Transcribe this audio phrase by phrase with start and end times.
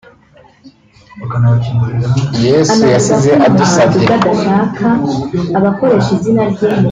[2.47, 4.05] Yesu yasize adusabye